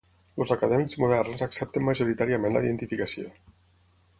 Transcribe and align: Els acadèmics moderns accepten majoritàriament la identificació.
Els 0.43 0.53
acadèmics 0.53 0.95
moderns 1.03 1.45
accepten 1.47 1.85
majoritàriament 1.91 2.57
la 2.59 2.65
identificació. 2.67 3.29